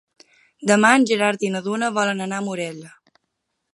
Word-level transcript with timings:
Demà 0.71 0.89
en 0.99 1.05
Gerard 1.11 1.45
i 1.47 1.51
na 1.57 1.63
Duna 1.67 1.91
volen 1.99 2.25
anar 2.29 2.41
a 2.41 2.47
Morella. 2.47 2.95